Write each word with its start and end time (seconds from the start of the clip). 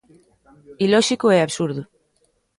Ilóxico 0.85 1.27
é 1.35 1.39
absurdo. 1.41 1.81